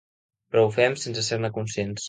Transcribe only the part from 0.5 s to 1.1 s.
Però ho fem